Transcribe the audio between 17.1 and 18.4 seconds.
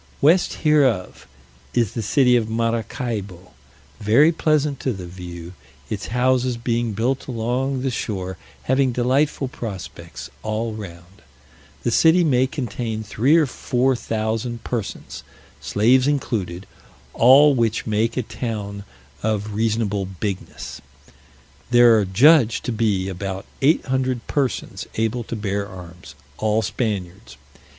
all which make a